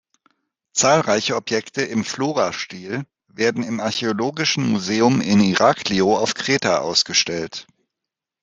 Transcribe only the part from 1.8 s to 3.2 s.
im "Flora-Stil"